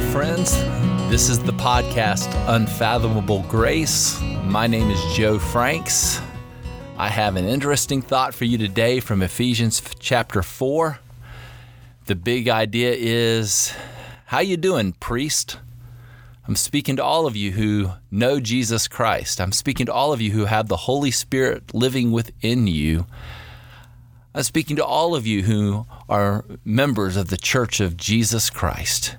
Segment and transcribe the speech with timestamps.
[0.00, 0.56] Friends.
[1.10, 4.20] This is the podcast Unfathomable Grace.
[4.44, 6.20] My name is Joe Franks.
[6.96, 10.98] I have an interesting thought for you today from Ephesians chapter 4.
[12.06, 13.72] The big idea is
[14.26, 15.58] how you doing, priest?
[16.48, 19.40] I'm speaking to all of you who know Jesus Christ.
[19.40, 23.06] I'm speaking to all of you who have the Holy Spirit living within you.
[24.34, 29.16] I'm speaking to all of you who are members of the Church of Jesus Christ.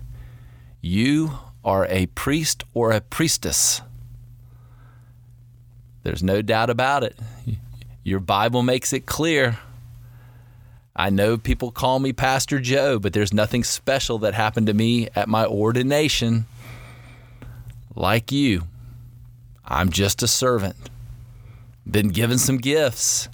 [0.82, 3.82] You are a priest or a priestess.
[6.04, 7.18] There's no doubt about it.
[8.04, 9.60] Your Bible makes it clear.
[10.96, 15.08] I know people call me Pastor Joe, but there's nothing special that happened to me
[15.16, 16.46] at my ordination.
[17.96, 18.64] Like you,
[19.64, 20.90] I'm just a servant.
[21.90, 23.30] Been given some gifts.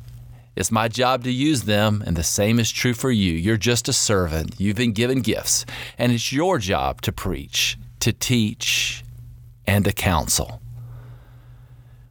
[0.57, 3.31] It's my job to use them, and the same is true for you.
[3.31, 4.55] You're just a servant.
[4.59, 5.67] You've been given gifts,
[5.99, 9.03] and it's your job to preach, to teach,
[9.67, 10.59] and to counsel.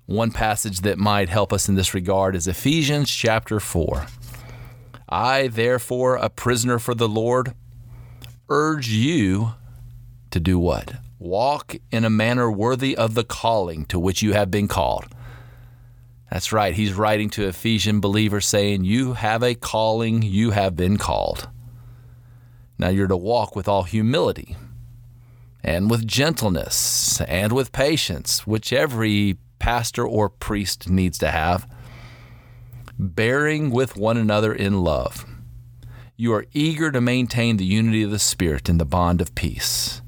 [0.05, 4.07] One passage that might help us in this regard is Ephesians chapter 4.
[5.09, 7.53] I, therefore, a prisoner for the Lord,
[8.49, 9.55] urge you
[10.31, 10.95] to do what?
[11.19, 15.07] Walk in a manner worthy of the calling to which you have been called
[16.31, 16.75] that's right.
[16.75, 21.49] He's writing to Ephesian believers saying, You have a calling, you have been called.
[22.79, 24.57] Now you're to walk with all humility
[25.63, 31.69] and with gentleness and with patience, which every pastor or priest needs to have,
[32.99, 35.25] bearing with one another in love.
[36.17, 40.03] You are eager to maintain the unity of the Spirit in the bond of peace.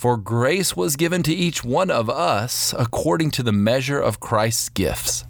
[0.00, 4.70] For grace was given to each one of us according to the measure of Christ's
[4.70, 5.26] gifts.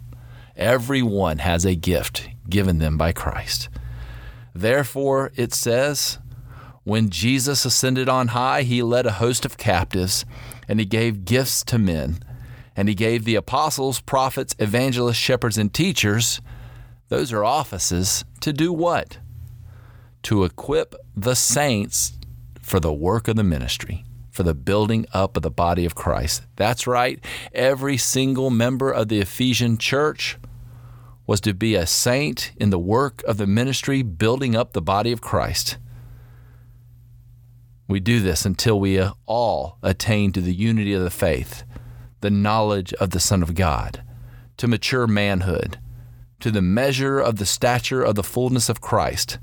[0.55, 3.67] Every one has a gift given them by Christ.
[4.55, 6.19] Therefore, it says,
[6.85, 10.23] when Jesus ascended on high, he led a host of captives,
[10.69, 12.19] and he gave gifts to men.
[12.73, 16.39] And he gave the apostles, prophets, evangelists, shepherds, and teachers,
[17.09, 19.17] those are offices, to do what?
[20.23, 22.13] To equip the saints
[22.61, 26.43] for the work of the ministry for the building up of the body of Christ.
[26.55, 27.23] That's right.
[27.53, 30.37] Every single member of the Ephesian church
[31.27, 35.11] was to be a saint in the work of the ministry, building up the body
[35.11, 35.77] of Christ.
[37.87, 41.63] We do this until we uh, all attain to the unity of the faith,
[42.21, 44.01] the knowledge of the Son of God,
[44.57, 45.77] to mature manhood,
[46.39, 49.39] to the measure of the stature of the fullness of Christ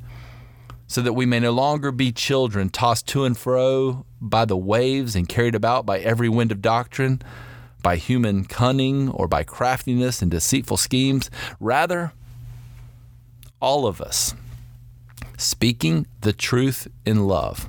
[0.88, 5.14] so that we may no longer be children tossed to and fro by the waves
[5.14, 7.20] and carried about by every wind of doctrine,
[7.82, 11.30] by human cunning or by craftiness and deceitful schemes.
[11.60, 12.12] Rather,
[13.60, 14.34] all of us,
[15.36, 17.68] speaking the truth in love,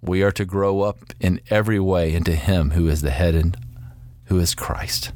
[0.00, 3.58] we are to grow up in every way into Him who is the head and
[4.26, 5.12] who is Christ.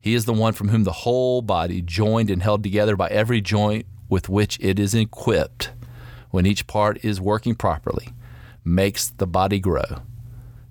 [0.00, 3.40] He is the one from whom the whole body, joined and held together by every
[3.40, 5.70] joint with which it is equipped,
[6.30, 8.08] when each part is working properly,
[8.64, 10.02] makes the body grow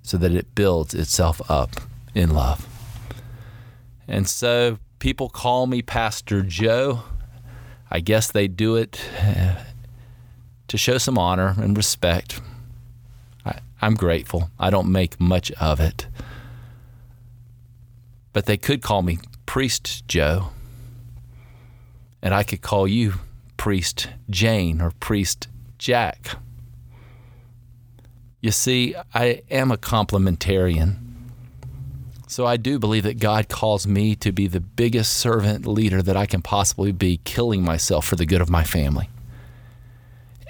[0.02, 1.72] so that it builds itself up
[2.14, 2.68] in love.
[4.08, 7.04] And so people call me Pastor Joe.
[7.90, 9.56] I guess they do it uh,
[10.68, 12.42] to show some honor and respect.
[13.46, 14.50] I, am grateful.
[14.60, 16.08] I don't make much of it.
[18.34, 20.50] But they could call me Priest Joe.
[22.26, 23.14] And I could call you
[23.56, 25.48] Priest Jane or Priest
[25.78, 26.38] Jack.
[28.42, 30.98] You see, I am a complementarian.
[32.28, 36.18] So I do believe that God calls me to be the biggest servant leader that
[36.18, 39.08] I can possibly be, killing myself for the good of my family.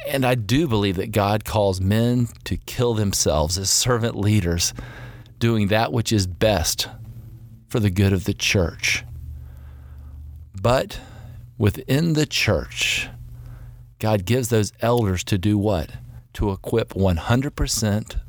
[0.08, 4.74] And I do believe that God calls men to kill themselves as servant leaders,
[5.40, 6.88] doing that which is best
[7.68, 9.04] for the good of the church.
[10.62, 11.02] But
[11.58, 13.10] within the church,
[14.00, 15.92] God gives those elders to do what?
[16.34, 18.20] To equip 100%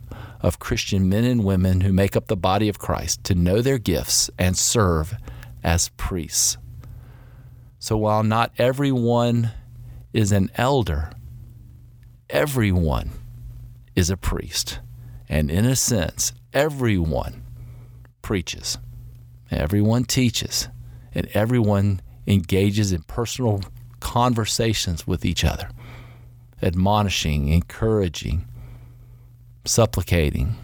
[0.40, 3.78] of Christian men and women who make up the body of Christ to know their
[3.78, 5.14] gifts and serve
[5.64, 6.56] as priests.
[7.78, 9.50] So while not everyone
[10.12, 11.10] is an elder,
[12.30, 13.10] everyone
[13.94, 14.80] is a priest.
[15.28, 17.42] And in a sense, everyone
[18.22, 18.78] preaches,
[19.50, 20.68] everyone teaches,
[21.12, 23.62] and everyone engages in personal
[24.00, 25.68] conversations with each other,
[26.62, 28.46] admonishing, encouraging,
[29.64, 30.54] supplicating,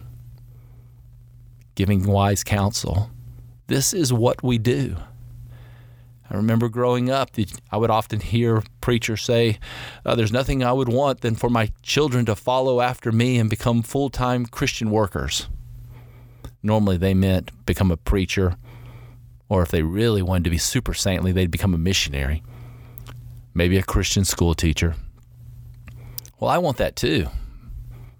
[1.74, 3.10] giving wise counsel.
[3.66, 4.96] This is what we do.
[6.30, 7.30] I remember growing up,
[7.70, 9.58] I would often hear preachers say,
[10.06, 13.50] uh, There's nothing I would want than for my children to follow after me and
[13.50, 15.48] become full time Christian workers.
[16.62, 18.56] Normally, they meant become a preacher,
[19.52, 22.42] or if they really wanted to be super saintly, they'd become a missionary,
[23.54, 24.94] maybe a Christian school teacher.
[26.40, 27.28] Well, I want that too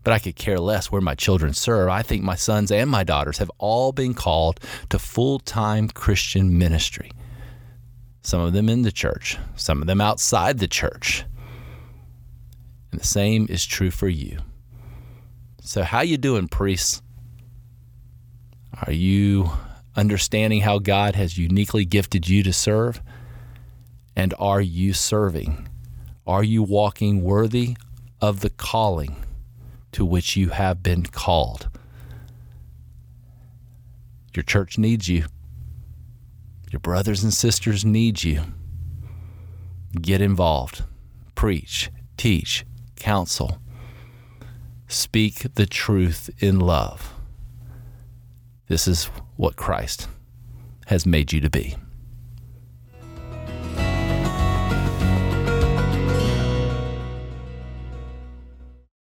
[0.05, 1.89] but I could care less where my children serve.
[1.89, 4.59] I think my sons and my daughters have all been called
[4.89, 7.13] to full time Christian ministry
[8.23, 11.25] some of them in the church, some of them outside the church.
[12.91, 14.39] And the same is true for you.
[15.61, 17.03] So how you doing, priests?
[18.87, 19.51] Are you
[19.97, 23.01] understanding how God has uniquely gifted you to serve?
[24.15, 25.69] And are you serving?
[26.27, 27.77] Are you walking worthy
[28.21, 29.17] of the calling
[29.93, 31.69] to which you have been called?
[34.35, 35.27] Your church needs you.
[36.71, 38.43] Your brothers and sisters need you.
[40.01, 40.85] Get involved.
[41.35, 42.65] Preach, teach,
[42.97, 43.59] counsel.
[44.89, 47.15] Speak the truth in love.
[48.69, 49.05] This is
[49.37, 50.09] what Christ
[50.87, 51.77] has made you to be.